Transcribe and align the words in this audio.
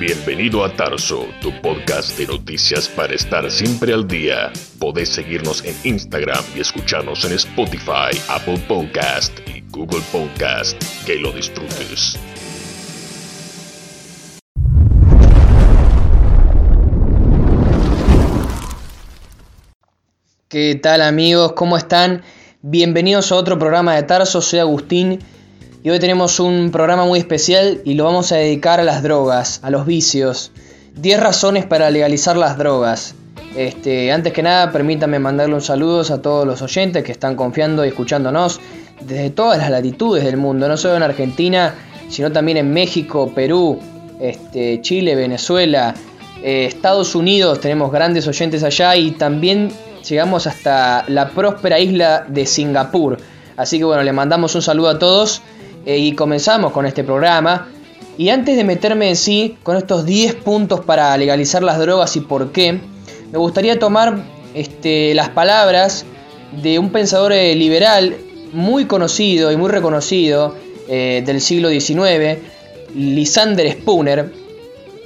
Bienvenido 0.00 0.64
a 0.64 0.72
Tarso, 0.72 1.26
tu 1.42 1.50
podcast 1.60 2.16
de 2.16 2.28
noticias 2.28 2.88
para 2.88 3.14
estar 3.14 3.50
siempre 3.50 3.92
al 3.92 4.06
día. 4.06 4.52
Podés 4.78 5.08
seguirnos 5.08 5.64
en 5.64 5.74
Instagram 5.82 6.44
y 6.54 6.60
escucharnos 6.60 7.24
en 7.24 7.32
Spotify, 7.32 8.16
Apple 8.28 8.62
Podcast 8.68 9.36
y 9.48 9.64
Google 9.72 10.04
Podcast. 10.12 10.80
Que 11.04 11.16
lo 11.16 11.32
disfrutes. 11.32 12.16
¿Qué 20.48 20.78
tal 20.80 21.02
amigos? 21.02 21.54
¿Cómo 21.54 21.76
están? 21.76 22.22
Bienvenidos 22.62 23.32
a 23.32 23.34
otro 23.34 23.58
programa 23.58 23.96
de 23.96 24.04
Tarso, 24.04 24.40
soy 24.42 24.60
Agustín 24.60 25.18
hoy 25.90 26.00
tenemos 26.00 26.40
un 26.40 26.70
programa 26.70 27.04
muy 27.04 27.18
especial 27.18 27.80
y 27.84 27.94
lo 27.94 28.04
vamos 28.04 28.32
a 28.32 28.36
dedicar 28.36 28.80
a 28.80 28.84
las 28.84 29.02
drogas, 29.02 29.60
a 29.62 29.70
los 29.70 29.86
vicios. 29.86 30.50
10 30.96 31.20
razones 31.20 31.66
para 31.66 31.90
legalizar 31.90 32.36
las 32.36 32.58
drogas. 32.58 33.14
Este, 33.56 34.12
antes 34.12 34.32
que 34.32 34.42
nada, 34.42 34.70
permítanme 34.70 35.18
mandarle 35.18 35.54
un 35.54 35.62
saludo 35.62 36.02
a 36.12 36.20
todos 36.20 36.46
los 36.46 36.60
oyentes 36.62 37.04
que 37.04 37.12
están 37.12 37.36
confiando 37.36 37.84
y 37.84 37.88
escuchándonos 37.88 38.60
desde 39.00 39.30
todas 39.30 39.58
las 39.58 39.70
latitudes 39.70 40.24
del 40.24 40.36
mundo, 40.36 40.68
no 40.68 40.76
solo 40.76 40.96
en 40.96 41.04
Argentina, 41.04 41.74
sino 42.08 42.32
también 42.32 42.58
en 42.58 42.72
México, 42.72 43.32
Perú, 43.34 43.78
este, 44.20 44.80
Chile, 44.82 45.14
Venezuela, 45.14 45.94
eh, 46.42 46.66
Estados 46.66 47.14
Unidos, 47.14 47.60
tenemos 47.60 47.90
grandes 47.92 48.26
oyentes 48.26 48.62
allá 48.62 48.96
y 48.96 49.12
también 49.12 49.70
llegamos 50.06 50.46
hasta 50.46 51.04
la 51.08 51.30
próspera 51.30 51.78
isla 51.78 52.26
de 52.28 52.46
Singapur. 52.46 53.16
Así 53.56 53.78
que 53.78 53.84
bueno, 53.84 54.02
le 54.02 54.12
mandamos 54.12 54.54
un 54.54 54.62
saludo 54.62 54.88
a 54.88 54.98
todos 54.98 55.42
eh, 55.86 55.98
y 55.98 56.12
comenzamos 56.12 56.72
con 56.72 56.86
este 56.86 57.04
programa. 57.04 57.68
Y 58.16 58.30
antes 58.30 58.56
de 58.56 58.64
meterme 58.64 59.08
en 59.08 59.16
sí 59.16 59.56
con 59.62 59.76
estos 59.76 60.04
10 60.04 60.34
puntos 60.36 60.80
para 60.80 61.16
legalizar 61.16 61.62
las 61.62 61.78
drogas 61.78 62.16
y 62.16 62.20
por 62.20 62.50
qué, 62.52 62.80
me 63.30 63.38
gustaría 63.38 63.78
tomar 63.78 64.24
este, 64.54 65.14
las 65.14 65.28
palabras 65.28 66.04
de 66.62 66.78
un 66.78 66.90
pensador 66.90 67.32
eh, 67.32 67.54
liberal 67.54 68.16
muy 68.52 68.86
conocido 68.86 69.52
y 69.52 69.56
muy 69.56 69.70
reconocido 69.70 70.54
eh, 70.88 71.22
del 71.24 71.40
siglo 71.40 71.68
XIX, 71.68 72.38
Lysander 72.94 73.70
Spooner, 73.72 74.32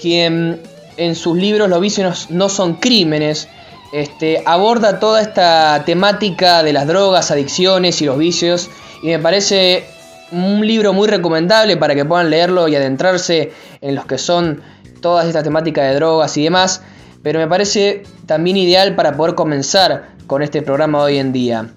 quien 0.00 0.60
en 0.96 1.14
sus 1.16 1.36
libros 1.36 1.68
Los 1.68 1.80
vicios 1.80 2.30
no 2.30 2.48
son 2.48 2.74
crímenes, 2.74 3.48
este, 3.92 4.42
aborda 4.46 5.00
toda 5.00 5.20
esta 5.20 5.82
temática 5.84 6.62
de 6.62 6.72
las 6.72 6.86
drogas, 6.86 7.30
adicciones 7.30 8.00
y 8.00 8.06
los 8.06 8.16
vicios 8.16 8.70
y 9.02 9.08
me 9.08 9.18
parece 9.18 9.84
un 10.32 10.66
libro 10.66 10.92
muy 10.92 11.08
recomendable 11.08 11.76
para 11.76 11.94
que 11.94 12.04
puedan 12.04 12.30
leerlo 12.30 12.66
y 12.66 12.74
adentrarse 12.74 13.52
en 13.80 13.94
los 13.94 14.06
que 14.06 14.18
son 14.18 14.62
todas 15.00 15.26
estas 15.26 15.44
temáticas 15.44 15.88
de 15.88 15.96
drogas 15.96 16.36
y 16.36 16.44
demás, 16.44 16.82
pero 17.22 17.38
me 17.38 17.46
parece 17.46 18.02
también 18.26 18.56
ideal 18.56 18.94
para 18.94 19.16
poder 19.16 19.34
comenzar 19.34 20.12
con 20.26 20.42
este 20.42 20.62
programa 20.62 21.02
hoy 21.02 21.18
en 21.18 21.32
día. 21.32 21.68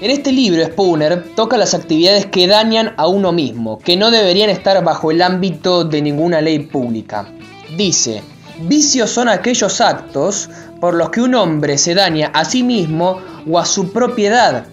En 0.00 0.10
este 0.10 0.32
libro, 0.32 0.64
Spooner 0.64 1.22
toca 1.36 1.56
las 1.56 1.74
actividades 1.74 2.26
que 2.26 2.48
dañan 2.48 2.94
a 2.96 3.06
uno 3.06 3.30
mismo, 3.30 3.78
que 3.78 3.96
no 3.96 4.10
deberían 4.10 4.50
estar 4.50 4.82
bajo 4.82 5.12
el 5.12 5.22
ámbito 5.22 5.84
de 5.84 6.02
ninguna 6.02 6.40
ley 6.40 6.58
pública. 6.58 7.28
Dice, 7.76 8.22
vicios 8.62 9.10
son 9.10 9.28
aquellos 9.28 9.80
actos 9.80 10.50
por 10.80 10.94
los 10.94 11.10
que 11.10 11.20
un 11.20 11.36
hombre 11.36 11.78
se 11.78 11.94
daña 11.94 12.32
a 12.34 12.44
sí 12.44 12.64
mismo 12.64 13.20
o 13.48 13.60
a 13.60 13.64
su 13.64 13.92
propiedad 13.92 14.66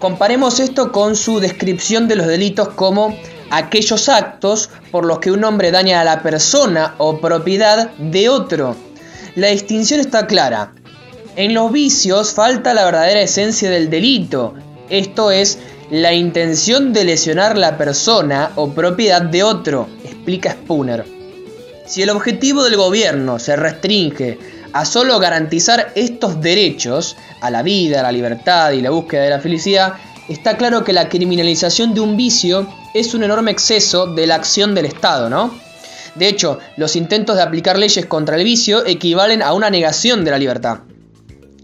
Comparemos 0.00 0.60
esto 0.60 0.92
con 0.92 1.14
su 1.14 1.40
descripción 1.40 2.08
de 2.08 2.16
los 2.16 2.26
delitos 2.26 2.70
como 2.70 3.14
aquellos 3.50 4.08
actos 4.08 4.70
por 4.90 5.04
los 5.04 5.18
que 5.18 5.30
un 5.30 5.44
hombre 5.44 5.70
daña 5.70 6.00
a 6.00 6.04
la 6.04 6.22
persona 6.22 6.94
o 6.96 7.20
propiedad 7.20 7.90
de 7.98 8.30
otro. 8.30 8.74
La 9.34 9.48
distinción 9.48 10.00
está 10.00 10.26
clara. 10.26 10.72
En 11.36 11.52
los 11.52 11.70
vicios 11.70 12.32
falta 12.32 12.72
la 12.72 12.86
verdadera 12.86 13.20
esencia 13.20 13.68
del 13.70 13.90
delito, 13.90 14.54
esto 14.88 15.30
es, 15.30 15.58
la 15.90 16.14
intención 16.14 16.94
de 16.94 17.04
lesionar 17.04 17.58
la 17.58 17.76
persona 17.76 18.52
o 18.56 18.70
propiedad 18.70 19.20
de 19.20 19.42
otro, 19.42 19.86
explica 20.02 20.52
Spooner. 20.52 21.04
Si 21.86 22.00
el 22.00 22.08
objetivo 22.08 22.64
del 22.64 22.76
gobierno 22.76 23.38
se 23.38 23.54
restringe 23.54 24.38
a 24.72 24.84
solo 24.84 25.18
garantizar 25.18 25.92
estos 25.94 26.40
derechos 26.40 27.16
a 27.40 27.50
la 27.50 27.62
vida, 27.62 28.00
a 28.00 28.02
la 28.04 28.12
libertad 28.12 28.72
y 28.72 28.80
la 28.80 28.90
búsqueda 28.90 29.22
de 29.22 29.30
la 29.30 29.40
felicidad, 29.40 29.94
está 30.28 30.56
claro 30.56 30.84
que 30.84 30.92
la 30.92 31.08
criminalización 31.08 31.94
de 31.94 32.00
un 32.00 32.16
vicio 32.16 32.66
es 32.94 33.14
un 33.14 33.22
enorme 33.22 33.50
exceso 33.50 34.06
de 34.06 34.26
la 34.26 34.36
acción 34.36 34.74
del 34.74 34.86
Estado, 34.86 35.28
¿no? 35.28 35.58
De 36.14 36.28
hecho, 36.28 36.58
los 36.76 36.96
intentos 36.96 37.36
de 37.36 37.42
aplicar 37.42 37.78
leyes 37.78 38.06
contra 38.06 38.36
el 38.36 38.44
vicio 38.44 38.84
equivalen 38.84 39.42
a 39.42 39.52
una 39.52 39.70
negación 39.70 40.24
de 40.24 40.30
la 40.30 40.38
libertad. 40.38 40.80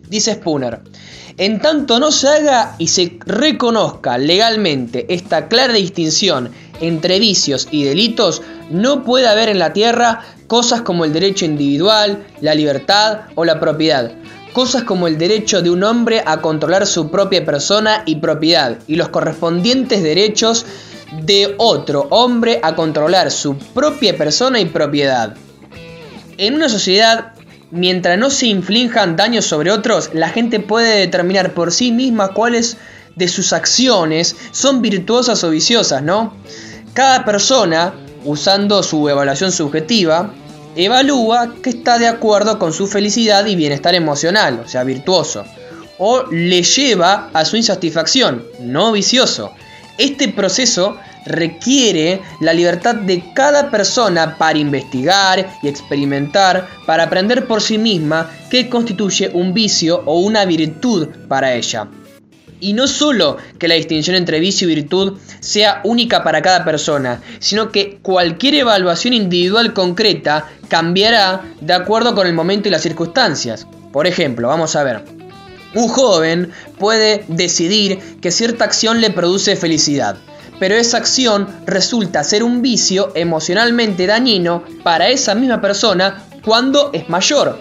Dice 0.09 0.35
Spooner, 0.35 0.81
en 1.37 1.61
tanto 1.61 1.99
no 1.99 2.13
se 2.13 2.29
haga 2.29 2.77
y 2.79 2.89
se 2.89 3.19
reconozca 3.27 4.19
legalmente 4.19 5.07
esta 5.13 5.49
clara 5.49 5.75
distinción 5.75 6.51
entre 6.81 7.19
vicios 7.19 7.69
y 7.71 7.85
delitos, 7.85 8.43
no 8.71 9.05
puede 9.05 9.29
haber 9.29 9.49
en 9.49 9.59
la 9.59 9.73
tierra 9.73 10.25
cosas 10.47 10.83
como 10.83 11.05
el 11.05 11.13
derecho 11.13 11.45
individual, 11.45 12.25
la 12.41 12.55
libertad 12.55 13.21
o 13.35 13.45
la 13.45 13.61
propiedad. 13.61 14.13
Cosas 14.53 14.85
como 14.85 15.07
el 15.07 15.19
derecho 15.19 15.61
de 15.61 15.71
un 15.71 15.85
hombre 15.85 16.23
a 16.25 16.41
controlar 16.41 16.87
su 16.87 17.11
propia 17.11 17.45
persona 17.45 18.03
y 18.07 18.17
propiedad 18.17 18.79
y 18.87 18.97
los 18.97 19.11
correspondientes 19.11 20.03
derechos 20.03 20.65
de 21.23 21.55
otro 21.59 22.07
hombre 22.11 22.61
a 22.63 22.75
controlar 22.75 23.31
su 23.31 23.57
propia 23.59 24.17
persona 24.17 24.61
y 24.61 24.67
propiedad. 24.67 25.35
En 26.39 26.55
una 26.55 26.69
sociedad, 26.69 27.35
mientras 27.71 28.19
no 28.19 28.31
se 28.31 28.47
inflijan 28.47 29.17
daños 29.17 29.45
sobre 29.45 29.71
otros, 29.71 30.11
la 30.15 30.29
gente 30.31 30.61
puede 30.61 31.01
determinar 31.01 31.53
por 31.53 31.73
sí 31.73 31.93
misma 31.93 32.29
cuáles 32.29 32.77
de 33.15 33.29
sus 33.29 33.53
acciones 33.53 34.37
son 34.53 34.83
virtuosas 34.83 35.43
o 35.45 35.51
viciosas, 35.51 36.03
¿no? 36.03 36.35
Cada 36.93 37.25
persona 37.25 37.95
usando 38.27 38.83
su 38.83 39.09
evaluación 39.09 39.53
subjetiva, 39.53 40.31
evalúa 40.75 41.55
que 41.63 41.71
está 41.71 41.99
de 41.99 42.07
acuerdo 42.07 42.59
con 42.59 42.73
su 42.73 42.87
felicidad 42.87 43.47
y 43.47 43.57
bienestar 43.57 43.95
emocional, 43.95 44.63
o 44.65 44.69
sea, 44.69 44.85
virtuoso, 44.85 45.45
o 45.99 46.25
le 46.31 46.63
lleva 46.63 47.31
a 47.33 47.45
su 47.45 47.57
insatisfacción, 47.57 48.45
no 48.61 48.93
vicioso. 48.93 49.53
Este 49.97 50.29
proceso 50.29 50.99
requiere 51.25 52.21
la 52.41 52.53
libertad 52.53 52.95
de 52.95 53.33
cada 53.35 53.71
persona 53.71 54.37
para 54.37 54.59
investigar 54.59 55.59
y 55.63 55.69
experimentar, 55.69 56.69
para 56.87 57.05
aprender 57.05 57.47
por 57.47 57.63
sí 57.63 57.79
misma 57.79 58.31
qué 58.51 58.69
constituye 58.69 59.31
un 59.33 59.55
vicio 59.55 60.03
o 60.05 60.21
una 60.21 60.45
virtud 60.45 61.09
para 61.29 61.55
ella. 61.55 61.89
Y 62.61 62.73
no 62.73 62.87
solo 62.87 63.37
que 63.59 63.69
la 63.69 63.75
distinción 63.75 64.17
entre 64.17 64.41
vicio 64.41 64.69
y 64.69 64.75
virtud 64.75 65.19
sea 65.41 65.81
única 65.85 66.25
para 66.25 66.43
cada 66.43 66.65
persona, 66.65 67.23
sino 67.39 67.71
que 67.71 67.99
cualquier 68.03 68.55
evaluación 68.55 69.15
individual 69.15 69.75
concreta 69.75 70.49
cambiará 70.69 71.43
de 71.61 71.73
acuerdo 71.75 72.15
con 72.15 72.27
el 72.27 72.35
momento 72.35 72.69
y 72.69 72.71
las 72.71 72.83
circunstancias. 72.83 73.67
Por 73.93 74.07
ejemplo, 74.07 74.49
vamos 74.49 74.75
a 74.77 74.85
ver. 74.85 75.05
Un 75.75 75.89
joven 75.89 76.53
puede 76.79 77.25
decidir 77.29 77.99
que 78.21 78.31
cierta 78.31 78.65
acción 78.65 79.01
le 79.01 79.11
produce 79.11 79.57
felicidad, 79.57 80.17
pero 80.59 80.75
esa 80.75 80.97
acción 80.97 81.49
resulta 81.67 82.25
ser 82.25 82.43
un 82.43 82.63
vicio 82.63 83.13
emocionalmente 83.15 84.07
dañino 84.07 84.65
para 84.83 85.09
esa 85.09 85.35
misma 85.35 85.61
persona 85.61 86.25
cuando 86.43 86.91
es 86.95 87.09
mayor. 87.11 87.59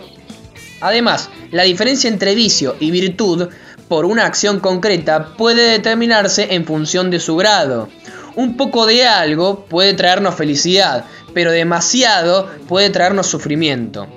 Además, 0.81 1.29
la 1.51 1.63
diferencia 1.63 2.09
entre 2.09 2.35
vicio 2.35 2.75
y 2.79 2.91
virtud 2.91 3.49
por 3.87 4.05
una 4.05 4.25
acción 4.25 4.59
concreta 4.59 5.33
puede 5.37 5.71
determinarse 5.71 6.53
en 6.55 6.65
función 6.65 7.11
de 7.11 7.19
su 7.19 7.35
grado. 7.35 7.89
Un 8.35 8.57
poco 8.57 8.85
de 8.85 9.05
algo 9.05 9.65
puede 9.65 9.93
traernos 9.93 10.35
felicidad, 10.35 11.05
pero 11.33 11.51
demasiado 11.51 12.49
puede 12.67 12.89
traernos 12.89 13.27
sufrimiento. 13.27 14.07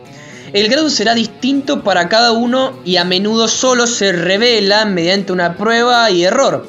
El 0.53 0.69
grado 0.69 0.89
será 0.89 1.15
distinto 1.15 1.85
para 1.85 2.09
cada 2.09 2.33
uno 2.33 2.79
y 2.85 2.97
a 2.97 3.05
menudo 3.05 3.49
solo 3.49 3.87
se 3.87 4.13
revela 4.13 4.87
mediante 4.87 5.33
una 5.33 5.57
prueba 5.57 6.11
y 6.11 6.25
error. 6.25 6.67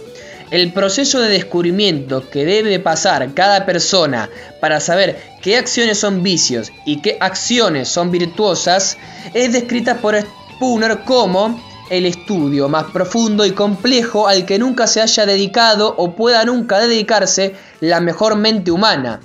El 0.51 0.73
proceso 0.73 1.21
de 1.21 1.29
descubrimiento 1.29 2.27
que 2.29 2.43
debe 2.43 2.79
pasar 2.79 3.33
cada 3.33 3.65
persona 3.65 4.29
para 4.59 4.79
saber 4.79 5.21
qué 5.41 5.57
acciones 5.57 5.99
son 5.99 6.23
vicios 6.23 6.71
y 6.85 7.01
qué 7.01 7.17
acciones 7.21 7.87
son 7.87 8.11
virtuosas 8.11 8.97
es 9.33 9.53
descrita 9.53 9.97
por 9.97 10.19
Spooner 10.19 10.99
como 11.05 11.68
el 11.89 12.05
estudio 12.05 12.69
más 12.69 12.85
profundo 12.85 13.45
y 13.45 13.51
complejo 13.51 14.27
al 14.27 14.45
que 14.45 14.59
nunca 14.59 14.87
se 14.87 15.01
haya 15.01 15.25
dedicado 15.25 15.95
o 15.97 16.15
pueda 16.15 16.43
nunca 16.45 16.79
dedicarse 16.79 17.55
la 17.81 17.99
mejor 17.99 18.35
mente 18.35 18.71
humana. 18.71 19.19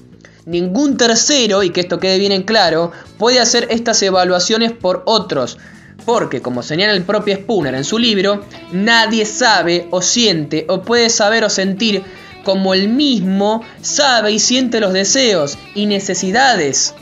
Ningún 0.47 0.97
tercero, 0.97 1.63
y 1.63 1.71
que 1.71 1.81
esto 1.81 1.99
quede 1.99 2.19
bien 2.19 2.33
en 2.33 2.43
claro, 2.43 2.93
puede 3.19 3.41
hacer 3.41 3.67
estas 3.71 4.03
evaluaciones 4.03 4.73
por 4.73 5.03
otros, 5.07 5.59
porque, 6.05 6.43
como 6.43 6.63
señala 6.63 6.93
el 6.93 7.03
propio 7.03 7.37
Spooner 7.37 7.75
en 7.75 7.85
su 7.85 7.99
libro, 7.99 8.45
nadie 8.73 9.25
sabe 9.25 9.89
o 9.91 10.03
siente 10.03 10.67
o 10.69 10.83
puede 10.83 11.09
saber 11.09 11.45
o 11.45 11.51
sentir 11.51 12.03
como 12.45 12.75
el 12.75 12.89
mismo 12.89 13.63
sabe 13.81 14.33
y 14.33 14.39
siente 14.39 14.81
los 14.81 14.93
deseos 14.93 15.59
y 15.75 15.87
necesidades, 15.87 16.95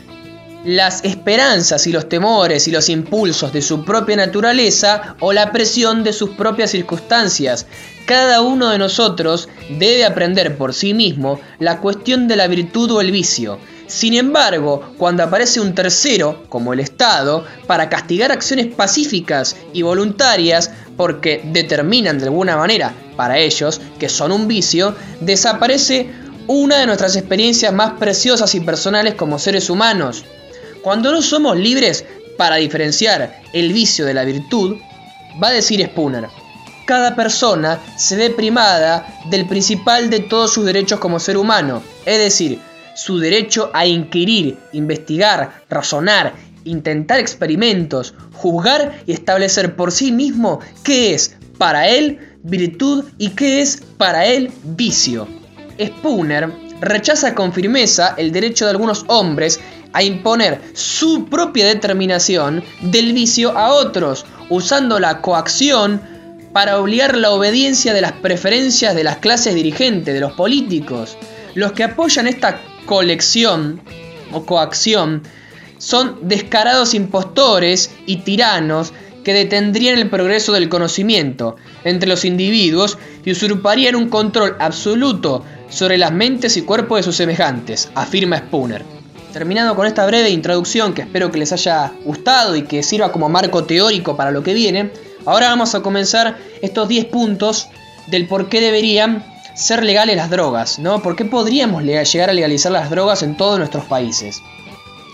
las 0.64 1.05
esperanzas 1.05 1.87
y 1.87 1.93
los 1.93 2.09
temores 2.09 2.69
y 2.69 2.70
los 2.70 2.88
impulsos 2.88 3.53
de 3.53 3.62
su 3.62 3.85
propia 3.85 4.17
naturaleza 4.17 5.17
o 5.20 5.32
la 5.32 5.50
presión 5.53 6.05
de 6.05 6.12
sus 6.12 6.31
propias 6.31 6.70
circunstancias. 6.70 7.67
Cada 8.06 8.41
uno 8.41 8.70
de 8.70 8.79
nosotros 8.79 9.49
debe 9.79 10.05
aprender 10.05 10.56
por 10.56 10.75
sí 10.75 10.94
mismo 10.94 11.41
la 11.59 11.79
cuestión 11.81 12.29
de 12.29 12.37
la 12.37 12.47
virtud 12.47 12.91
o 12.93 13.00
el 13.00 13.11
vicio. 13.12 13.59
Sin 13.87 14.14
embargo, 14.14 14.94
cuando 14.97 15.23
aparece 15.23 15.61
un 15.61 15.75
tercero, 15.75 16.44
como 16.49 16.73
el 16.73 16.81
Estado, 16.81 17.44
para 17.67 17.88
castigar 17.91 18.32
acciones 18.32 18.75
pacíficas 18.75 19.56
y 19.73 19.82
voluntarias, 19.82 20.70
porque 20.97 21.43
determinan 21.44 22.19
de 22.19 22.25
alguna 22.25 22.56
manera 22.56 22.94
para 23.17 23.38
ellos 23.38 23.81
que 23.99 24.09
son 24.09 24.32
un 24.32 24.49
vicio, 24.49 24.94
desaparece 25.20 26.11
una 26.47 26.79
de 26.79 26.87
nuestras 26.87 27.17
experiencias 27.17 27.73
más 27.73 27.93
preciosas 27.99 28.55
y 28.55 28.61
personales 28.61 29.14
como 29.14 29.38
seres 29.38 29.69
humanos. 29.69 30.25
Cuando 30.82 31.12
no 31.12 31.23
somos 31.23 31.56
libres 31.56 32.05
para 32.37 32.56
diferenciar 32.56 33.40
el 33.52 33.73
vicio 33.73 34.05
de 34.05 34.14
la 34.14 34.25
virtud, 34.25 34.76
va 35.43 35.49
a 35.49 35.52
decir 35.52 35.84
Spooner, 35.87 36.29
cada 36.87 37.14
persona 37.14 37.79
se 37.96 38.17
ve 38.17 38.31
primada 38.31 39.06
del 39.31 39.46
principal 39.46 40.11
de 40.11 40.20
todos 40.20 40.52
sus 40.52 40.64
derechos 40.64 40.99
como 40.99 41.20
ser 41.20 41.37
humano, 41.37 41.82
es 42.05 42.19
decir, 42.19 42.58
su 42.94 43.19
derecho 43.19 43.70
a 43.73 43.87
inquirir, 43.87 44.58
investigar, 44.73 45.62
razonar, 45.70 46.34
intentar 46.64 47.20
experimentos, 47.20 48.14
juzgar 48.35 49.02
y 49.06 49.12
establecer 49.12 49.76
por 49.76 49.93
sí 49.93 50.11
mismo 50.11 50.61
qué 50.82 51.14
es 51.14 51.37
para 51.58 51.88
él 51.88 52.19
virtud 52.43 53.05
y 53.19 53.31
qué 53.31 53.62
es 53.62 53.82
para 53.96 54.26
él 54.26 54.50
vicio. 54.64 55.28
Spooner 55.81 56.72
rechaza 56.82 57.34
con 57.34 57.52
firmeza 57.52 58.14
el 58.19 58.32
derecho 58.32 58.64
de 58.64 58.73
algunos 58.73 59.05
hombres 59.06 59.61
a 59.93 60.02
imponer 60.02 60.61
su 60.75 61.26
propia 61.26 61.67
determinación 61.67 62.62
del 62.81 63.12
vicio 63.12 63.56
a 63.56 63.73
otros, 63.73 64.26
usando 64.50 64.99
la 64.99 65.20
coacción 65.20 66.02
para 66.52 66.79
obligar 66.79 67.17
la 67.17 67.31
obediencia 67.31 67.94
de 67.94 68.00
las 68.00 68.12
preferencias 68.12 68.94
de 68.94 69.05
las 69.05 69.19
clases 69.19 69.55
dirigentes, 69.55 70.12
de 70.12 70.20
los 70.20 70.32
políticos. 70.32 71.17
Los 71.55 71.73
que 71.73 71.84
apoyan 71.84 72.26
esta 72.26 72.61
colección 72.85 73.81
o 74.32 74.44
coacción 74.44 75.23
son 75.78 76.19
descarados 76.23 76.94
impostores 76.94 77.90
y 78.06 78.19
tiranos 78.19 78.93
que 79.25 79.35
detendrían 79.35 79.99
el 79.99 80.11
progreso 80.11 80.53
del 80.53 80.69
conocimiento 80.69 81.57
entre 81.85 82.09
los 82.09 82.25
individuos 82.25 82.99
y 83.25 83.33
usurparían 83.33 83.97
un 83.97 84.09
control 84.09 84.57
absoluto 84.59 85.45
sobre 85.69 85.99
las 85.99 86.13
mentes 86.13 86.57
y 86.57 86.63
cuerpos 86.63 86.99
de 86.99 87.03
sus 87.03 87.17
semejantes, 87.17 87.91
afirma 87.95 88.39
Spooner. 88.39 88.85
Terminado 89.33 89.75
con 89.75 89.87
esta 89.87 90.05
breve 90.07 90.31
introducción 90.31 90.93
que 90.93 91.03
espero 91.03 91.31
que 91.31 91.39
les 91.39 91.53
haya 91.53 91.93
gustado 92.05 92.55
y 92.55 92.63
que 92.63 92.83
sirva 92.83 93.13
como 93.13 93.31
marco 93.31 93.65
teórico 93.65 94.17
para 94.17 94.31
lo 94.31 94.43
que 94.43 94.53
viene, 94.53 94.91
ahora 95.25 95.49
vamos 95.49 95.75
a 95.75 95.81
comenzar 95.81 96.37
estos 96.61 96.89
10 96.89 97.07
puntos 97.07 97.69
del 98.09 98.27
por 98.27 98.49
qué 98.49 98.61
deberían 98.61 99.25
ser 99.55 99.85
legales 99.85 100.17
las 100.17 100.31
drogas, 100.31 100.79
¿no? 100.79 101.03
¿Por 101.03 101.17
qué 101.17 101.25
podríamos 101.25 101.83
llegar 101.83 102.31
a 102.31 102.33
legalizar 102.35 102.73
las 102.73 102.91
drogas 102.91 103.23
en 103.23 103.37
todos 103.37 103.59
nuestros 103.59 103.85
países? 103.85 104.43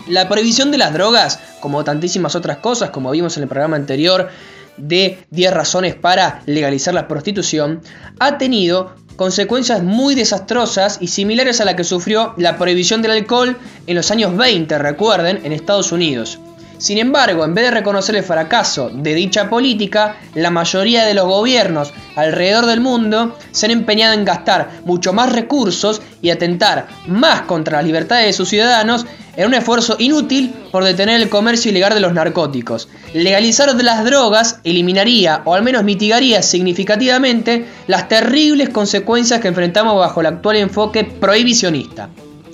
La 0.09 0.27
prohibición 0.27 0.71
de 0.71 0.79
las 0.79 0.91
drogas, 0.91 1.39
como 1.59 1.83
tantísimas 1.83 2.35
otras 2.35 2.57
cosas, 2.57 2.89
como 2.89 3.11
vimos 3.11 3.37
en 3.37 3.43
el 3.43 3.49
programa 3.49 3.75
anterior 3.75 4.29
de 4.75 5.19
10 5.29 5.53
razones 5.53 5.93
para 5.93 6.41
legalizar 6.47 6.95
la 6.95 7.07
prostitución, 7.07 7.81
ha 8.19 8.39
tenido 8.39 8.95
consecuencias 9.17 9.83
muy 9.83 10.15
desastrosas 10.15 10.97
y 10.99 11.07
similares 11.07 11.61
a 11.61 11.65
la 11.65 11.75
que 11.75 11.83
sufrió 11.83 12.33
la 12.37 12.57
prohibición 12.57 13.03
del 13.03 13.11
alcohol 13.11 13.55
en 13.85 13.95
los 13.95 14.09
años 14.09 14.35
20, 14.35 14.79
recuerden, 14.79 15.41
en 15.45 15.53
Estados 15.53 15.91
Unidos. 15.91 16.39
Sin 16.79 16.97
embargo, 16.97 17.43
en 17.43 17.53
vez 17.53 17.65
de 17.65 17.71
reconocer 17.71 18.15
el 18.15 18.23
fracaso 18.23 18.89
de 18.89 19.13
dicha 19.13 19.49
política, 19.49 20.15
la 20.33 20.49
mayoría 20.49 21.05
de 21.05 21.13
los 21.13 21.25
gobiernos 21.25 21.91
alrededor 22.15 22.67
del 22.67 22.79
mundo 22.79 23.37
se 23.51 23.65
han 23.65 23.73
empeñado 23.73 24.13
en 24.13 24.23
gastar 24.23 24.69
mucho 24.85 25.11
más 25.11 25.33
recursos 25.33 26.01
y 26.21 26.29
atentar 26.29 26.87
más 27.05 27.41
contra 27.41 27.79
las 27.79 27.85
libertades 27.85 28.27
de 28.27 28.33
sus 28.33 28.47
ciudadanos 28.47 29.05
en 29.35 29.47
un 29.47 29.55
esfuerzo 29.55 29.97
inútil 29.99 30.53
por 30.71 30.85
detener 30.85 31.19
el 31.19 31.27
comercio 31.27 31.69
ilegal 31.69 31.93
de 31.95 31.99
los 31.99 32.13
narcóticos. 32.13 32.87
Legalizar 33.13 33.75
las 33.75 34.05
drogas 34.05 34.61
eliminaría 34.63 35.41
o 35.43 35.55
al 35.55 35.63
menos 35.63 35.83
mitigaría 35.83 36.41
significativamente 36.41 37.65
las 37.87 38.07
terribles 38.07 38.69
consecuencias 38.69 39.41
que 39.41 39.49
enfrentamos 39.49 39.99
bajo 39.99 40.21
el 40.21 40.27
actual 40.27 40.55
enfoque 40.55 41.03
prohibicionista. 41.03 42.07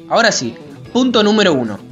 Ahora 0.09 0.31
sí, 0.31 0.55
punto 0.91 1.21
número 1.21 1.53
uno 1.53 1.84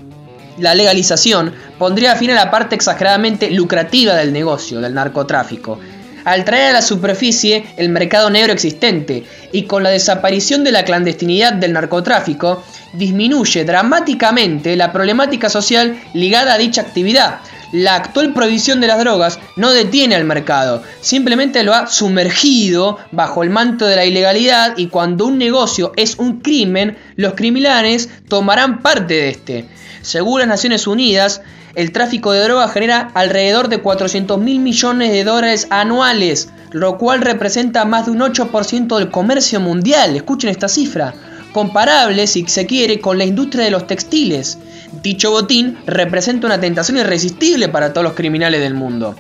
la 0.58 0.76
legalización 0.76 1.54
pondría 1.78 2.16
fin 2.16 2.32
a 2.32 2.36
la 2.36 2.52
parte 2.52 2.76
exageradamente 2.76 3.52
lucrativa 3.52 4.16
del 4.16 4.34
negocio 4.34 4.82
del 4.82 4.94
narcotráfico, 4.94 5.80
al 6.26 6.46
traer 6.46 6.70
a 6.70 6.74
la 6.74 6.82
superficie 6.82 7.66
el 7.78 7.90
mercado 7.90 8.30
negro 8.30 8.54
existente 8.54 9.24
y 9.52 9.64
con 9.64 9.84
la 9.84 9.90
desaparición 9.90 10.64
de 10.64 10.72
la 10.72 10.86
clandestinidad 10.86 11.54
del 11.54 11.74
narcotráfico, 11.74 12.64
disminuye 12.94 13.66
dramáticamente 13.66 14.76
la 14.76 14.92
problemática 14.92 15.50
social 15.50 16.00
ligada 16.14 16.54
a 16.54 16.58
dicha 16.58 16.82
actividad. 16.82 17.40
La 17.74 17.96
actual 17.96 18.34
prohibición 18.36 18.82
de 18.82 18.86
las 18.86 19.00
drogas 19.00 19.40
no 19.56 19.72
detiene 19.72 20.14
al 20.14 20.26
mercado, 20.26 20.84
simplemente 21.02 21.64
lo 21.64 21.74
ha 21.74 21.88
sumergido 21.88 23.00
bajo 23.12 23.42
el 23.42 23.50
manto 23.50 23.88
de 23.88 23.96
la 23.96 24.06
ilegalidad 24.06 24.78
y 24.78 24.90
cuando 24.90 25.26
un 25.26 25.40
negocio 25.40 25.92
es 25.96 26.20
un 26.20 26.40
crimen, 26.42 27.00
los 27.16 27.34
criminales 27.34 28.12
tomarán 28.28 28.84
parte 28.84 29.16
de 29.16 29.30
este. 29.30 29.66
Según 30.04 30.42
las 30.42 30.50
Naciones 30.50 30.86
Unidas, 30.86 31.42
el 31.74 31.92
tráfico 31.92 32.32
de 32.32 32.42
drogas 32.42 32.72
genera 32.72 33.10
alrededor 33.16 33.70
de 33.70 33.80
400 33.80 34.40
mil 34.40 34.60
millones 34.60 35.12
de 35.12 35.24
dólares 35.24 35.66
anuales, 35.72 36.50
lo 36.74 37.00
cual 37.00 37.22
representa 37.22 37.86
más 37.86 38.06
de 38.06 38.12
un 38.12 38.20
8% 38.20 39.00
del 39.00 39.10
comercio 39.10 39.60
mundial. 39.60 40.16
Escuchen 40.16 40.52
esta 40.52 40.68
cifra. 40.68 41.16
Comparable, 41.54 42.28
si 42.28 42.46
se 42.48 42.68
quiere, 42.68 43.00
con 43.00 43.18
la 43.18 43.26
industria 43.26 43.64
de 43.64 43.72
los 43.72 43.88
textiles. 43.88 44.60
Dicho 45.04 45.32
botín 45.32 45.78
representa 45.86 46.48
una 46.48 46.62
tentación 46.62 46.98
irresistible 46.98 47.68
para 47.68 47.92
todos 47.92 48.06
los 48.06 48.14
criminales 48.14 48.62
del 48.62 48.74
mundo. 48.74 49.16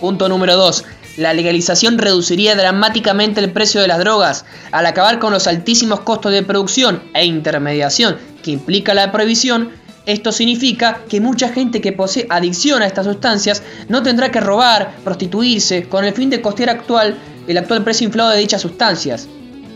Punto 0.00 0.30
número 0.30 0.56
2. 0.56 0.82
La 1.18 1.34
legalización 1.34 1.98
reduciría 1.98 2.56
dramáticamente 2.56 3.40
el 3.40 3.52
precio 3.52 3.82
de 3.82 3.88
las 3.88 3.98
drogas 3.98 4.46
al 4.72 4.86
acabar 4.86 5.18
con 5.18 5.30
los 5.30 5.46
altísimos 5.46 6.00
costos 6.00 6.32
de 6.32 6.42
producción 6.42 7.02
e 7.12 7.26
intermediación 7.26 8.16
que 8.42 8.52
implica 8.52 8.94
la 8.94 9.12
prohibición 9.12 9.72
esto 10.06 10.32
significa 10.32 11.00
que 11.08 11.20
mucha 11.20 11.50
gente 11.50 11.82
que 11.82 11.92
posee 11.92 12.26
adicción 12.30 12.80
a 12.80 12.86
estas 12.86 13.04
sustancias 13.04 13.62
no 13.88 14.02
tendrá 14.02 14.30
que 14.30 14.40
robar, 14.40 14.96
prostituirse, 15.04 15.86
con 15.88 16.04
el 16.04 16.12
fin 16.14 16.28
de 16.30 16.42
costear 16.42 16.70
actual, 16.70 17.16
el 17.46 17.58
actual 17.58 17.84
precio 17.84 18.06
inflado 18.06 18.30
de 18.30 18.38
dichas 18.38 18.60
sustancias. 18.60 19.28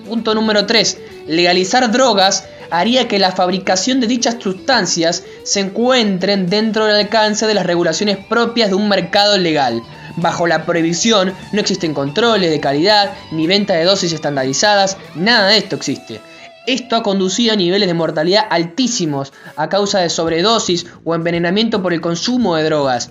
Punto 0.08 0.34
número 0.34 0.64
3. 0.64 0.98
Legalizar 1.26 1.92
drogas 1.92 2.48
haría 2.70 3.08
que 3.08 3.18
la 3.18 3.32
fabricación 3.32 4.00
de 4.00 4.06
dichas 4.06 4.36
sustancias 4.40 5.22
se 5.44 5.60
encuentren 5.60 6.48
dentro 6.48 6.86
del 6.86 6.96
alcance 6.96 7.46
de 7.46 7.52
las 7.52 7.66
regulaciones 7.66 8.16
propias 8.16 8.70
de 8.70 8.74
un 8.74 8.88
mercado 8.88 9.36
legal. 9.36 9.82
Bajo 10.16 10.46
la 10.46 10.64
prohibición 10.64 11.34
no 11.52 11.60
existen 11.60 11.92
controles 11.92 12.50
de 12.50 12.58
calidad 12.58 13.12
ni 13.32 13.46
venta 13.46 13.74
de 13.74 13.84
dosis 13.84 14.14
estandarizadas, 14.14 14.96
nada 15.14 15.48
de 15.48 15.58
esto 15.58 15.76
existe. 15.76 16.22
Esto 16.66 16.96
ha 16.96 17.02
conducido 17.02 17.52
a 17.52 17.56
niveles 17.56 17.86
de 17.86 17.94
mortalidad 17.94 18.46
altísimos 18.48 19.34
a 19.56 19.68
causa 19.68 20.00
de 20.00 20.08
sobredosis 20.08 20.86
o 21.04 21.14
envenenamiento 21.14 21.82
por 21.82 21.92
el 21.92 22.00
consumo 22.00 22.56
de 22.56 22.64
drogas. 22.64 23.10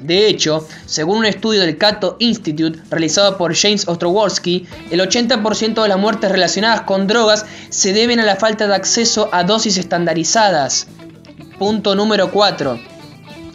De 0.00 0.28
hecho, 0.28 0.66
según 0.84 1.18
un 1.18 1.26
estudio 1.26 1.62
del 1.62 1.78
Cato 1.78 2.16
Institute 2.18 2.78
realizado 2.90 3.38
por 3.38 3.54
James 3.54 3.88
Ostrowski, 3.88 4.66
el 4.90 5.00
80% 5.00 5.82
de 5.82 5.88
las 5.88 5.98
muertes 5.98 6.30
relacionadas 6.30 6.82
con 6.82 7.06
drogas 7.06 7.46
se 7.70 7.92
deben 7.92 8.20
a 8.20 8.24
la 8.24 8.36
falta 8.36 8.66
de 8.66 8.74
acceso 8.74 9.28
a 9.32 9.44
dosis 9.44 9.78
estandarizadas. 9.78 10.86
Punto 11.58 11.94
número 11.94 12.30
4. 12.30 12.78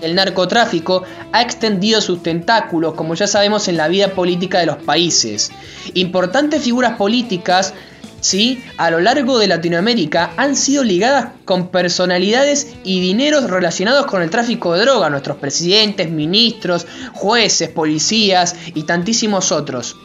El 0.01 0.15
narcotráfico 0.15 1.03
ha 1.31 1.43
extendido 1.43 2.01
sus 2.01 2.23
tentáculos, 2.23 2.95
como 2.95 3.13
ya 3.13 3.27
sabemos, 3.27 3.67
en 3.67 3.77
la 3.77 3.87
vida 3.87 4.09
política 4.09 4.59
de 4.59 4.65
los 4.65 4.77
países. 4.77 5.51
Importantes 5.93 6.63
figuras 6.63 6.97
políticas 6.97 7.75
¿sí? 8.21 8.63
a 8.77 8.89
lo 8.89 9.01
largo 9.01 9.37
de 9.37 9.47
Latinoamérica 9.47 10.31
han 10.37 10.55
sido 10.55 10.83
ligadas 10.83 11.29
con 11.43 11.67
personalidades 11.67 12.75
y 12.83 13.01
dineros 13.01 13.49
relacionados 13.49 14.05
con 14.05 14.21
el 14.21 14.29
tráfico 14.29 14.73
de 14.73 14.81
droga, 14.81 15.09
nuestros 15.09 15.37
presidentes, 15.37 16.09
ministros, 16.09 16.87
jueces, 17.13 17.69
policías 17.69 18.55
y 18.73 18.83
tantísimos 18.83 19.51
otros. 19.51 19.97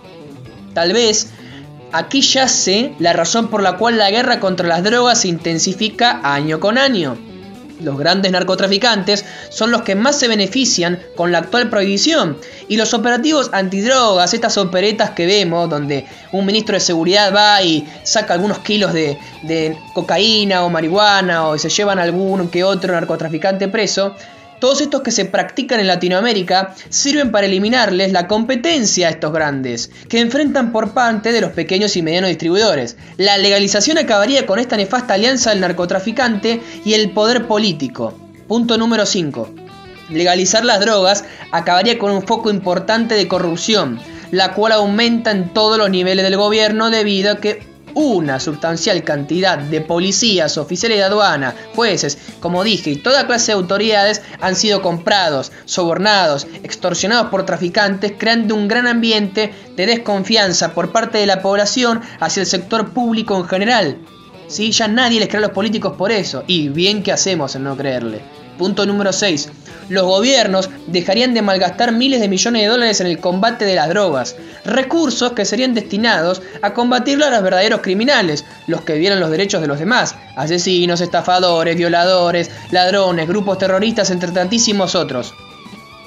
Tal 0.74 0.92
vez 0.92 1.28
aquí 1.92 2.20
yace 2.20 2.94
la 2.98 3.12
razón 3.12 3.48
por 3.48 3.62
la 3.62 3.76
cual 3.76 3.98
la 3.98 4.10
guerra 4.10 4.40
contra 4.40 4.66
las 4.66 4.82
drogas 4.82 5.20
se 5.20 5.28
intensifica 5.28 6.20
año 6.24 6.58
con 6.58 6.78
año. 6.78 7.16
Los 7.80 7.98
grandes 7.98 8.32
narcotraficantes 8.32 9.24
son 9.50 9.70
los 9.70 9.82
que 9.82 9.94
más 9.94 10.18
se 10.18 10.28
benefician 10.28 10.98
con 11.14 11.32
la 11.32 11.38
actual 11.38 11.68
prohibición. 11.68 12.38
Y 12.68 12.76
los 12.76 12.94
operativos 12.94 13.50
antidrogas, 13.52 14.32
estas 14.34 14.56
operetas 14.56 15.10
que 15.10 15.26
vemos, 15.26 15.68
donde 15.68 16.06
un 16.32 16.46
ministro 16.46 16.74
de 16.74 16.80
seguridad 16.80 17.34
va 17.34 17.62
y 17.62 17.86
saca 18.02 18.34
algunos 18.34 18.58
kilos 18.60 18.92
de, 18.92 19.18
de 19.42 19.76
cocaína 19.92 20.64
o 20.64 20.70
marihuana 20.70 21.48
o 21.48 21.58
se 21.58 21.68
llevan 21.68 21.98
algún 21.98 22.48
que 22.48 22.64
otro 22.64 22.94
narcotraficante 22.94 23.68
preso, 23.68 24.16
todos 24.60 24.80
estos 24.80 25.02
que 25.02 25.10
se 25.10 25.24
practican 25.24 25.80
en 25.80 25.86
Latinoamérica 25.86 26.74
sirven 26.88 27.30
para 27.30 27.46
eliminarles 27.46 28.12
la 28.12 28.26
competencia 28.26 29.08
a 29.08 29.10
estos 29.10 29.32
grandes, 29.32 29.90
que 30.08 30.20
enfrentan 30.20 30.72
por 30.72 30.92
parte 30.92 31.32
de 31.32 31.40
los 31.40 31.52
pequeños 31.52 31.96
y 31.96 32.02
medianos 32.02 32.28
distribuidores. 32.28 32.96
La 33.16 33.38
legalización 33.38 33.98
acabaría 33.98 34.46
con 34.46 34.58
esta 34.58 34.76
nefasta 34.76 35.14
alianza 35.14 35.50
del 35.50 35.60
narcotraficante 35.60 36.60
y 36.84 36.94
el 36.94 37.10
poder 37.10 37.46
político. 37.46 38.18
Punto 38.48 38.78
número 38.78 39.06
5. 39.06 39.50
Legalizar 40.10 40.64
las 40.64 40.80
drogas 40.80 41.24
acabaría 41.50 41.98
con 41.98 42.12
un 42.12 42.22
foco 42.22 42.50
importante 42.50 43.16
de 43.16 43.26
corrupción, 43.26 43.98
la 44.30 44.54
cual 44.54 44.72
aumenta 44.72 45.30
en 45.32 45.52
todos 45.52 45.78
los 45.78 45.90
niveles 45.90 46.24
del 46.24 46.36
gobierno 46.36 46.90
debido 46.90 47.32
a 47.32 47.36
que 47.38 47.75
una 47.96 48.38
sustancial 48.40 49.02
cantidad 49.04 49.56
de 49.56 49.80
policías, 49.80 50.58
oficiales 50.58 50.98
de 50.98 51.04
aduana, 51.04 51.54
jueces, 51.74 52.18
como 52.40 52.62
dije, 52.62 52.90
y 52.90 52.96
toda 52.96 53.26
clase 53.26 53.52
de 53.52 53.58
autoridades 53.58 54.20
han 54.38 54.54
sido 54.54 54.82
comprados, 54.82 55.50
sobornados, 55.64 56.46
extorsionados 56.62 57.28
por 57.30 57.46
traficantes, 57.46 58.12
creando 58.18 58.54
un 58.54 58.68
gran 58.68 58.86
ambiente 58.86 59.54
de 59.76 59.86
desconfianza 59.86 60.74
por 60.74 60.92
parte 60.92 61.16
de 61.16 61.26
la 61.26 61.40
población 61.40 62.02
hacia 62.20 62.42
el 62.42 62.46
sector 62.46 62.90
público 62.90 63.34
en 63.38 63.48
general. 63.48 63.98
¿Sí? 64.46 64.72
Ya 64.72 64.88
nadie 64.88 65.18
les 65.18 65.28
cree 65.30 65.38
a 65.38 65.46
los 65.46 65.52
políticos 65.52 65.94
por 65.96 66.12
eso, 66.12 66.44
y 66.46 66.68
bien 66.68 67.02
que 67.02 67.12
hacemos 67.12 67.56
en 67.56 67.64
no 67.64 67.78
creerle. 67.78 68.20
Punto 68.56 68.86
número 68.86 69.12
6 69.12 69.48
los 69.88 70.04
gobiernos 70.04 70.68
dejarían 70.86 71.34
de 71.34 71.42
malgastar 71.42 71.92
miles 71.92 72.20
de 72.20 72.28
millones 72.28 72.62
de 72.62 72.68
dólares 72.68 73.00
en 73.00 73.06
el 73.06 73.20
combate 73.20 73.64
de 73.64 73.74
las 73.74 73.88
drogas, 73.88 74.36
recursos 74.64 75.32
que 75.32 75.44
serían 75.44 75.74
destinados 75.74 76.42
a 76.62 76.74
combatir 76.74 77.22
a 77.22 77.30
los 77.30 77.42
verdaderos 77.42 77.80
criminales, 77.80 78.44
los 78.66 78.82
que 78.82 78.98
vieran 78.98 79.20
los 79.20 79.30
derechos 79.30 79.60
de 79.60 79.68
los 79.68 79.78
demás, 79.78 80.14
asesinos, 80.36 81.00
estafadores, 81.00 81.76
violadores, 81.76 82.50
ladrones, 82.70 83.28
grupos 83.28 83.58
terroristas, 83.58 84.10
entre 84.10 84.32
tantísimos 84.32 84.94
otros. 84.94 85.34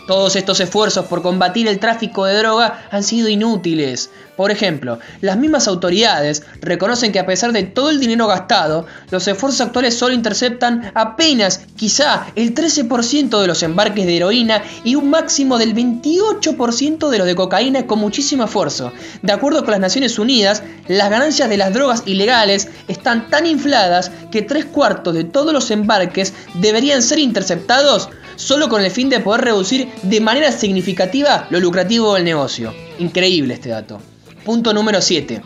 Todos 0.09 0.35
estos 0.35 0.59
esfuerzos 0.59 1.05
por 1.05 1.21
combatir 1.21 1.67
el 1.67 1.77
tráfico 1.77 2.25
de 2.25 2.35
droga 2.35 2.87
han 2.89 3.03
sido 3.03 3.29
inútiles. 3.29 4.09
Por 4.35 4.49
ejemplo, 4.49 4.97
las 5.21 5.37
mismas 5.37 5.67
autoridades 5.67 6.41
reconocen 6.61 7.11
que 7.11 7.19
a 7.19 7.27
pesar 7.27 7.51
de 7.51 7.61
todo 7.61 7.91
el 7.91 7.99
dinero 7.99 8.25
gastado, 8.25 8.87
los 9.11 9.27
esfuerzos 9.27 9.61
actuales 9.61 9.95
solo 9.95 10.15
interceptan 10.15 10.91
apenas, 10.95 11.61
quizá, 11.75 12.25
el 12.35 12.55
13% 12.55 13.39
de 13.39 13.45
los 13.45 13.61
embarques 13.61 14.07
de 14.07 14.17
heroína 14.17 14.63
y 14.83 14.95
un 14.95 15.11
máximo 15.11 15.59
del 15.59 15.75
28% 15.75 17.09
de 17.09 17.17
los 17.19 17.27
de 17.27 17.35
cocaína 17.35 17.85
con 17.85 17.99
muchísimo 17.99 18.45
esfuerzo. 18.45 18.91
De 19.21 19.31
acuerdo 19.31 19.61
con 19.61 19.73
las 19.73 19.79
Naciones 19.79 20.17
Unidas, 20.17 20.63
las 20.87 21.11
ganancias 21.11 21.49
de 21.49 21.57
las 21.57 21.71
drogas 21.71 22.01
ilegales 22.07 22.67
están 22.87 23.29
tan 23.29 23.45
infladas 23.45 24.09
que 24.31 24.41
tres 24.41 24.65
cuartos 24.65 25.13
de 25.13 25.25
todos 25.25 25.53
los 25.53 25.69
embarques 25.69 26.33
deberían 26.55 27.03
ser 27.03 27.19
interceptados 27.19 28.09
solo 28.39 28.69
con 28.69 28.81
el 28.81 28.89
fin 28.89 29.09
de 29.09 29.19
poder 29.19 29.41
reducir 29.41 29.89
de 30.01 30.21
manera 30.21 30.51
significativa 30.51 31.47
lo 31.49 31.59
lucrativo 31.59 32.15
del 32.15 32.23
negocio. 32.23 32.73
Increíble 32.97 33.55
este 33.55 33.69
dato. 33.69 33.99
Punto 34.45 34.73
número 34.73 35.01
7. 35.01 35.41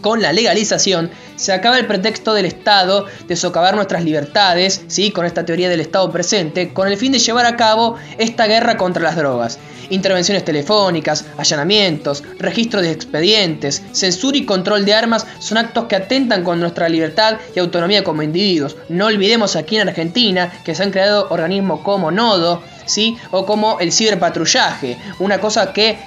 Con 0.00 0.22
la 0.22 0.32
legalización 0.32 1.10
se 1.36 1.52
acaba 1.52 1.78
el 1.78 1.86
pretexto 1.86 2.32
del 2.32 2.46
Estado 2.46 3.06
de 3.28 3.36
socavar 3.36 3.74
nuestras 3.74 4.02
libertades, 4.02 4.82
¿sí? 4.88 5.10
con 5.10 5.26
esta 5.26 5.44
teoría 5.44 5.68
del 5.68 5.80
Estado 5.80 6.10
presente, 6.10 6.72
con 6.72 6.88
el 6.88 6.96
fin 6.96 7.12
de 7.12 7.18
llevar 7.18 7.44
a 7.44 7.56
cabo 7.56 7.96
esta 8.18 8.46
guerra 8.46 8.78
contra 8.78 9.02
las 9.02 9.16
drogas. 9.16 9.58
Intervenciones 9.90 10.44
telefónicas, 10.44 11.26
allanamientos, 11.36 12.22
registro 12.38 12.80
de 12.80 12.92
expedientes, 12.92 13.82
censura 13.92 14.38
y 14.38 14.46
control 14.46 14.84
de 14.84 14.94
armas 14.94 15.26
son 15.38 15.58
actos 15.58 15.84
que 15.84 15.96
atentan 15.96 16.44
con 16.44 16.60
nuestra 16.60 16.88
libertad 16.88 17.38
y 17.54 17.58
autonomía 17.58 18.04
como 18.04 18.22
individuos. 18.22 18.76
No 18.88 19.06
olvidemos 19.06 19.56
aquí 19.56 19.76
en 19.76 19.88
Argentina 19.88 20.50
que 20.64 20.74
se 20.74 20.82
han 20.82 20.92
creado 20.92 21.26
organismos 21.30 21.80
como 21.80 22.10
Nodo, 22.10 22.62
¿sí? 22.86 23.18
o 23.32 23.44
como 23.44 23.80
el 23.80 23.92
ciberpatrullaje, 23.92 24.96
una 25.18 25.40
cosa 25.40 25.72
que 25.72 25.98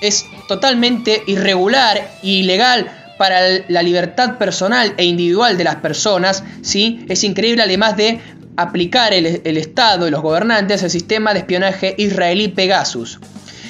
es 0.00 0.26
totalmente 0.48 1.22
irregular 1.26 1.96
e 2.22 2.28
ilegal 2.28 2.99
para 3.20 3.38
la 3.68 3.82
libertad 3.82 4.38
personal 4.38 4.94
e 4.96 5.04
individual 5.04 5.58
de 5.58 5.64
las 5.64 5.76
personas, 5.76 6.42
¿sí? 6.62 7.04
Es 7.10 7.22
increíble 7.22 7.62
además 7.62 7.94
de 7.94 8.18
aplicar 8.56 9.12
el, 9.12 9.26
Estado 9.58 10.08
y 10.08 10.10
los 10.10 10.22
gobernantes 10.22 10.82
el 10.82 10.88
sistema 10.88 11.34
de 11.34 11.40
espionaje 11.40 11.94
israelí 11.98 12.48
Pegasus. 12.48 13.20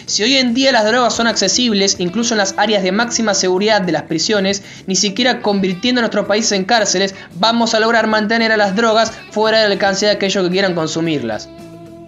Si 0.07 0.23
hoy 0.23 0.37
en 0.37 0.54
día 0.54 0.71
las 0.71 0.85
drogas 0.85 1.14
son 1.14 1.26
accesibles, 1.26 1.97
incluso 1.99 2.35
en 2.35 2.38
las 2.38 2.54
áreas 2.59 2.85
de 2.85 2.92
máxima 2.92 3.35
seguridad 3.35 3.80
de 3.80 3.90
las 3.90 4.04
prisiones, 4.04 4.62
ni 4.87 4.95
siquiera 4.95 5.42
convirtiendo 5.42 5.99
a 5.99 6.02
nuestro 6.02 6.28
país 6.28 6.52
en 6.52 6.64
cárceles, 6.64 7.16
vamos 7.35 7.75
a 7.75 7.80
lograr 7.80 8.07
mantener 8.07 8.52
a 8.52 8.57
las 8.57 8.76
drogas 8.76 9.11
fuera 9.33 9.62
del 9.62 9.73
alcance 9.73 10.07
de 10.07 10.12
aquellos 10.12 10.45
que 10.45 10.50
quieran 10.52 10.76
consumirlas. 10.76 11.49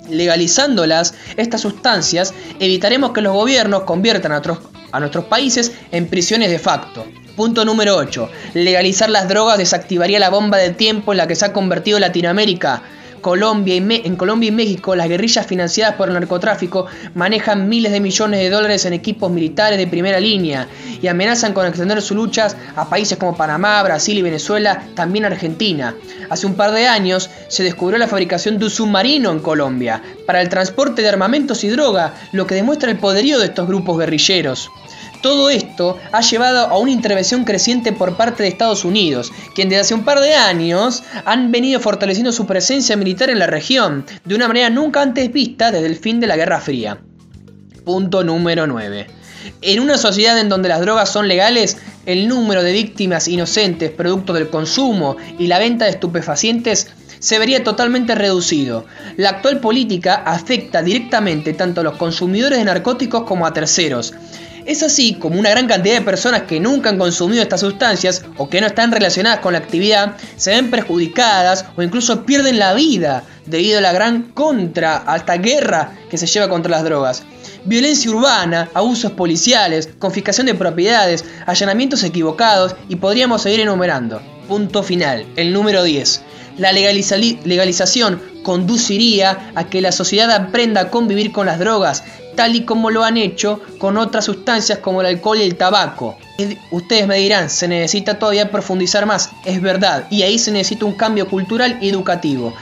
Legalizándolas, 0.09 1.15
estas 1.37 1.63
sustancias, 1.63 2.35
evitaremos 2.61 3.11
que 3.11 3.21
los 3.21 3.33
gobiernos 3.33 3.83
conviertan 3.83 4.31
a, 4.31 4.41
a 4.93 5.01
nuestros 5.01 5.25
países 5.25 5.73
en 5.91 6.07
prisiones 6.07 6.49
de 6.49 6.61
facto. 6.61 7.05
Punto 7.37 7.65
número 7.65 7.97
8. 7.97 8.29
Legalizar 8.53 9.09
las 9.09 9.27
drogas 9.27 9.57
desactivaría 9.57 10.19
la 10.19 10.29
bomba 10.29 10.59
de 10.59 10.71
tiempo 10.71 11.13
en 11.13 11.17
la 11.17 11.27
que 11.27 11.35
se 11.35 11.47
ha 11.47 11.53
convertido 11.55 11.99
Latinoamérica. 11.99 12.83
Colombia 13.23 13.77
y 13.77 14.03
en 14.05 14.17
Colombia 14.17 14.49
y 14.49 14.53
México, 14.53 14.95
las 14.97 15.09
guerrillas 15.09 15.47
financiadas 15.47 15.95
por 15.95 16.09
el 16.09 16.15
narcotráfico 16.15 16.87
manejan 17.15 17.69
miles 17.69 17.93
de 17.93 18.01
millones 18.01 18.41
de 18.41 18.51
dólares 18.51 18.85
en 18.85 18.93
equipos 18.93 19.31
militares 19.31 19.79
de 19.79 19.87
primera 19.87 20.21
línea 20.21 20.67
y 21.01 21.07
amenazan 21.07 21.55
con 21.55 21.67
extender 21.67 22.03
sus 22.03 22.17
luchas 22.17 22.57
a 22.77 22.91
países 22.91 23.17
como 23.17 23.37
Panamá, 23.37 23.83
Brasil 23.83 24.19
y 24.19 24.23
Venezuela, 24.23 24.89
también 24.95 25.25
Argentina. 25.25 25.95
Hace 26.29 26.47
un 26.47 26.55
par 26.55 26.73
de 26.73 26.87
años 26.87 27.31
se 27.49 27.63
descubrió 27.63 27.99
la 27.99 28.09
fabricación 28.09 28.59
de 28.59 28.67
un 28.67 28.71
submarino 28.71 29.31
en 29.31 29.39
Colombia 29.39 30.03
para 30.27 30.43
el 30.43 30.51
transporte 30.51 31.01
de 31.01 31.09
armamentos 31.09 31.65
y 31.65 31.69
droga, 31.69 32.13
lo 32.33 32.47
que 32.47 32.57
demuestra 32.57 32.91
el 32.91 32.99
poderío 32.99 33.39
de 33.39 33.47
estos 33.47 33.69
grupos 33.69 33.99
guerrilleros. 33.99 34.69
Todo 35.23 35.51
esto 35.51 35.62
ha 36.13 36.21
llevado 36.21 36.67
a 36.67 36.79
una 36.79 36.91
intervención 36.91 37.45
creciente 37.45 37.93
por 37.93 38.17
parte 38.17 38.43
de 38.43 38.49
Estados 38.49 38.85
Unidos, 38.85 39.33
quien 39.55 39.69
desde 39.69 39.81
hace 39.81 39.95
un 39.95 40.05
par 40.05 40.21
de 40.21 40.35
años 40.35 41.03
han 41.25 41.51
venido 41.51 41.81
fortaleciendo 41.81 42.33
su 42.33 42.47
presencia 42.47 42.97
militar 42.97 43.31
en 43.31 43.39
la 43.39 43.47
región, 43.47 44.05
de 44.25 44.35
una 44.35 44.49
manera 44.49 44.71
nunca 44.71 45.03
antes 45.03 45.33
vista 45.33 45.71
desde 45.71 45.87
el 45.87 45.97
fin 45.97 46.21
de 46.21 46.27
la 46.27 46.37
Guerra 46.37 46.61
Fría. 46.61 46.99
Punto 47.85 48.23
número 48.23 48.67
9. 48.67 49.07
En 49.63 49.81
una 49.81 49.99
sociedad 49.99 50.39
en 50.39 50.49
donde 50.49 50.69
las 50.69 50.81
drogas 50.81 51.09
son 51.09 51.27
legales, 51.27 51.79
el 52.07 52.29
número 52.29 52.63
de 52.63 52.73
víctimas 52.73 53.27
inocentes 53.27 53.91
producto 53.91 54.33
del 54.33 54.49
consumo 54.49 55.17
y 55.39 55.47
la 55.47 55.59
venta 55.59 55.87
de 55.87 55.93
estupefacientes 55.93 56.89
se 57.19 57.39
vería 57.39 57.63
totalmente 57.63 58.17
reducido. 58.17 58.85
La 59.17 59.31
actual 59.31 59.61
política 59.61 60.23
afecta 60.27 60.83
directamente 60.83 61.53
tanto 61.53 61.81
a 61.81 61.85
los 61.85 61.97
consumidores 61.97 62.59
de 62.59 62.65
narcóticos 62.65 63.23
como 63.23 63.47
a 63.47 63.53
terceros. 63.53 64.13
Es 64.65 64.85
así 64.85 65.15
como 65.15 65.41
una 65.41 65.51
gran 65.51 65.67
cantidad 65.67 65.95
de 65.95 66.03
personas 66.03 66.43
que 66.43 66.61
nunca 66.61 66.89
han 66.89 66.99
consumido 66.99 67.43
estas 67.43 67.61
sustancias 67.61 68.25
o 68.37 68.49
que 68.49 68.61
no 68.61 68.69
están 68.69 68.93
relacionadas 68.93 69.41
con 69.41 69.55
la 69.55 69.59
actividad 69.59 70.17
se 70.37 70.51
ven 70.53 70.71
perjudicadas 70.71 71.65
o 71.77 71.83
incluso 71.83 72.25
pierden 72.25 72.61
la 72.61 72.73
vida 72.73 73.25
debido 73.45 73.79
a 73.79 73.83
la 73.83 73.93
gran 73.93 74.31
contra, 74.31 74.97
alta 74.97 75.37
guerra 75.37 75.93
que 76.09 76.17
se 76.17 76.27
lleva 76.27 76.49
contra 76.49 76.71
las 76.71 76.85
drogas. 76.85 77.25
Violencia 77.65 78.11
urbana, 78.11 78.69
abusos 78.73 79.13
policiales, 79.13 79.89
confiscación 79.99 80.47
de 80.47 80.55
propiedades, 80.55 81.25
allanamientos 81.47 82.05
equivocados 82.05 82.77
y 82.89 82.97
podríamos 82.97 83.43
seguir 83.43 83.61
enumerando. 83.61 84.23
Punto 84.47 84.85
final, 84.85 85.27
el 85.35 85.53
número 85.53 85.83
10. 85.83 86.23
La 86.59 86.73
legalización 86.73 88.21
conduciría 88.43 89.53
a 89.55 89.65
que 89.65 89.81
la 89.81 89.93
sociedad 89.93 90.31
aprenda 90.31 90.83
a 90.83 90.91
convivir 90.91 91.33
con 91.33 91.47
las 91.47 91.59
drogas, 91.59 92.05
tal 92.35 92.57
y 92.57 92.65
como 92.65 92.91
lo 92.91 93.05
han 93.05 93.17
hecho 93.17 93.61
con 93.79 93.97
otras 93.97 94.25
sustancias 94.25 94.79
como 94.79 95.01
el 95.01 95.07
alcohol 95.09 95.39
y 95.39 95.43
el 95.43 95.57
tabaco. 95.57 96.17
Ustedes 96.71 97.07
me 97.07 97.19
dirán, 97.19 97.51
se 97.51 97.69
necesita 97.69 98.19
todavía 98.19 98.51
profundizar 98.51 99.07
más, 99.07 99.31
es 99.45 99.61
verdad, 99.61 100.07
y 100.11 100.23
ahí 100.23 100.39
se 100.39 100.51
necesita 100.51 100.85
un 100.85 100.95
cambio 100.95 101.29
cultural 101.29 101.79
y 101.81 101.89
educativo 101.89 102.55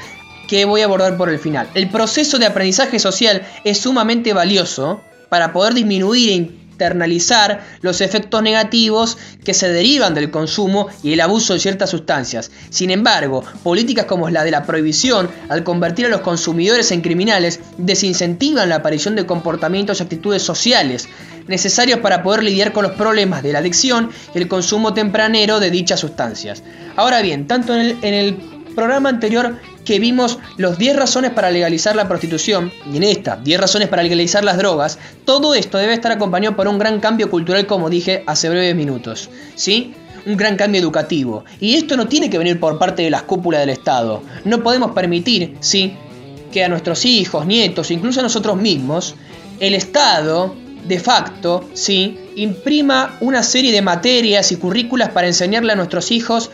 que 0.48 0.64
voy 0.64 0.80
a 0.80 0.86
abordar 0.86 1.16
por 1.16 1.28
el 1.28 1.38
final. 1.38 1.68
El 1.74 1.88
proceso 1.88 2.38
de 2.38 2.46
aprendizaje 2.46 2.98
social 2.98 3.46
es 3.64 3.78
sumamente 3.78 4.32
valioso 4.32 5.00
para 5.28 5.52
poder 5.52 5.74
disminuir 5.74 6.58
externalizar 6.80 7.60
los 7.82 8.00
efectos 8.00 8.42
negativos 8.42 9.18
que 9.44 9.52
se 9.52 9.68
derivan 9.68 10.14
del 10.14 10.30
consumo 10.30 10.88
y 11.02 11.12
el 11.12 11.20
abuso 11.20 11.52
de 11.52 11.60
ciertas 11.60 11.90
sustancias. 11.90 12.50
Sin 12.70 12.90
embargo, 12.90 13.44
políticas 13.62 14.06
como 14.06 14.30
la 14.30 14.44
de 14.44 14.50
la 14.50 14.64
prohibición, 14.64 15.28
al 15.50 15.62
convertir 15.62 16.06
a 16.06 16.08
los 16.08 16.22
consumidores 16.22 16.90
en 16.90 17.02
criminales, 17.02 17.60
desincentivan 17.76 18.70
la 18.70 18.76
aparición 18.76 19.14
de 19.14 19.26
comportamientos 19.26 20.00
y 20.00 20.02
actitudes 20.04 20.42
sociales 20.42 21.06
necesarios 21.46 21.98
para 21.98 22.22
poder 22.22 22.44
lidiar 22.44 22.72
con 22.72 22.84
los 22.84 22.92
problemas 22.92 23.42
de 23.42 23.52
la 23.52 23.58
adicción 23.58 24.10
y 24.34 24.38
el 24.38 24.48
consumo 24.48 24.94
tempranero 24.94 25.60
de 25.60 25.70
dichas 25.70 26.00
sustancias. 26.00 26.62
Ahora 26.96 27.20
bien, 27.22 27.46
tanto 27.46 27.74
en 27.74 27.80
el, 27.80 27.98
en 28.02 28.14
el 28.14 28.49
programa 28.74 29.08
anterior 29.08 29.56
que 29.84 29.98
vimos 29.98 30.38
los 30.56 30.78
10 30.78 30.96
razones 30.96 31.30
para 31.30 31.50
legalizar 31.50 31.96
la 31.96 32.08
prostitución, 32.08 32.72
y 32.92 32.96
en 32.96 33.02
esta, 33.02 33.36
10 33.36 33.60
razones 33.60 33.88
para 33.88 34.02
legalizar 34.02 34.44
las 34.44 34.56
drogas, 34.56 34.98
todo 35.24 35.54
esto 35.54 35.78
debe 35.78 35.94
estar 35.94 36.12
acompañado 36.12 36.56
por 36.56 36.68
un 36.68 36.78
gran 36.78 37.00
cambio 37.00 37.30
cultural, 37.30 37.66
como 37.66 37.90
dije 37.90 38.24
hace 38.26 38.48
breves 38.48 38.74
minutos. 38.74 39.30
¿Sí? 39.54 39.94
un 40.26 40.36
gran 40.36 40.56
cambio 40.56 40.80
educativo. 40.80 41.44
Y 41.60 41.76
esto 41.76 41.96
no 41.96 42.06
tiene 42.06 42.30
que 42.30 42.38
venir 42.38 42.60
por 42.60 42.78
parte 42.78 43.02
de 43.02 43.10
las 43.10 43.22
cúpulas 43.22 43.60
del 43.60 43.70
Estado. 43.70 44.22
No 44.44 44.62
podemos 44.62 44.92
permitir, 44.92 45.56
sí, 45.60 45.94
que 46.52 46.64
a 46.64 46.68
nuestros 46.68 47.04
hijos, 47.04 47.46
nietos, 47.46 47.90
incluso 47.90 48.20
a 48.20 48.22
nosotros 48.22 48.56
mismos, 48.56 49.14
el 49.60 49.74
Estado, 49.74 50.54
de 50.86 50.98
facto, 50.98 51.68
sí, 51.74 52.18
imprima 52.36 53.16
una 53.20 53.42
serie 53.42 53.72
de 53.72 53.82
materias 53.82 54.52
y 54.52 54.56
currículas 54.56 55.10
para 55.10 55.26
enseñarle 55.26 55.72
a 55.72 55.76
nuestros 55.76 56.10
hijos 56.10 56.50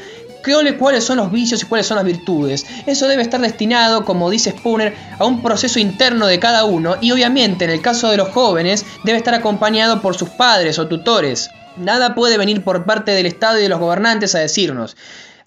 cuáles 0.79 1.05
son 1.05 1.19
los 1.19 1.33
vicios 1.33 1.63
y 1.63 1.67
cuáles 1.67 1.87
son 1.87 1.97
las 1.97 2.05
virtudes. 2.05 2.67
Eso 2.87 3.09
debe 3.09 3.23
estar 3.23 3.41
destinado, 3.41 4.05
como 4.05 4.31
dice 4.31 4.53
Spooner, 4.53 4.95
a 5.19 5.25
un 5.25 5.43
proceso 5.43 5.79
interno 5.79 6.27
de 6.27 6.39
cada 6.39 6.65
uno 6.65 6.97
y 7.01 7.13
obviamente 7.13 7.65
en 7.65 7.71
el 7.71 7.81
caso 7.81 8.11
de 8.11 8.17
los 8.17 8.29
jóvenes 8.29 8.85
debe 9.05 9.19
estar 9.19 9.35
acompañado 9.35 10.01
por 10.01 10.17
sus 10.17 10.31
padres 10.31 10.79
o 10.79 10.87
tutores. 10.87 11.51
Nada 11.77 12.15
puede 12.15 12.39
venir 12.39 12.63
por 12.65 12.85
parte 12.85 13.13
del 13.13 13.27
Estado 13.27 13.59
y 13.59 13.63
de 13.63 13.69
los 13.69 13.81
gobernantes 13.81 14.35
a 14.35 14.39
decirnos. 14.39 14.97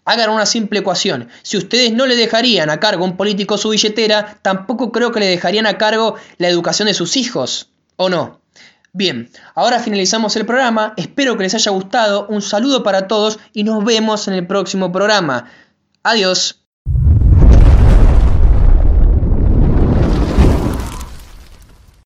Hagan 0.06 0.30
una 0.30 0.46
simple 0.46 0.80
ecuación. 0.80 1.30
Si 1.44 1.58
ustedes 1.58 1.94
no 1.94 2.06
le 2.06 2.16
dejarían 2.16 2.70
a 2.70 2.80
cargo 2.80 3.04
a 3.04 3.08
un 3.08 3.18
político 3.18 3.58
su 3.58 3.70
billetera, 3.70 4.38
tampoco 4.42 4.92
creo 4.92 5.12
que 5.12 5.20
le 5.20 5.28
dejarían 5.28 5.66
a 5.66 5.78
cargo 5.78 6.16
la 6.38 6.48
educación 6.48 6.88
de 6.88 6.94
sus 6.94 7.18
hijos. 7.18 7.70
¿O 7.96 8.10
no? 8.10 8.39
Bien, 8.92 9.30
ahora 9.54 9.80
finalizamos 9.80 10.36
el 10.36 10.46
programa, 10.46 10.94
espero 10.98 11.38
que 11.38 11.44
les 11.44 11.54
haya 11.54 11.72
gustado, 11.72 12.26
un 12.28 12.42
saludo 12.42 12.82
para 12.82 13.08
todos 13.08 13.40
y 13.54 13.64
nos 13.64 13.84
vemos 13.86 14.28
en 14.28 14.34
el 14.34 14.48
próximo 14.48 14.92
programa. 14.92 15.46
Adiós. 16.02 16.59